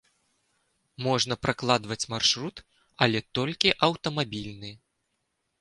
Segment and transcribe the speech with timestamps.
[1.07, 2.55] Можна пракладваць маршрут,
[3.07, 4.77] але толькі аўтамабільны.